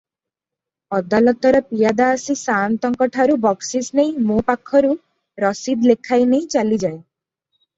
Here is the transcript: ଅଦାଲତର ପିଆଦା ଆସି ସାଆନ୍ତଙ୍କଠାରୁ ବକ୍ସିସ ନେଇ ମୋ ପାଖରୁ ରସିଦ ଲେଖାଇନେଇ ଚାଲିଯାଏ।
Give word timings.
ଅଦାଲତର 0.99 1.59
ପିଆଦା 1.73 2.07
ଆସି 2.13 2.35
ସାଆନ୍ତଙ୍କଠାରୁ 2.39 3.37
ବକ୍ସିସ 3.45 3.99
ନେଇ 4.01 4.17
ମୋ 4.31 4.41
ପାଖରୁ 4.49 4.97
ରସିଦ 5.45 5.91
ଲେଖାଇନେଇ 5.93 6.49
ଚାଲିଯାଏ। 6.57 6.99